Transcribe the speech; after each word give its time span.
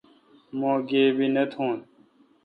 مہ 0.59 0.71
گیبی 0.89 1.27
نہ 1.35 1.43
تھون۔ 1.51 1.77